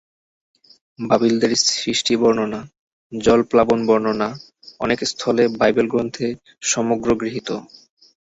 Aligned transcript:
বাবিলদের 0.99 1.51
সৃষ্টিবর্ণনা, 1.71 2.59
জলপ্লাবনবর্ণনা 3.11 4.29
অনেক 4.79 4.99
স্থলে 5.03 5.43
বাইবেল 5.59 5.87
গ্রন্থে 5.87 6.27
সমগ্র 6.63 7.09
গৃহীত। 7.15 7.49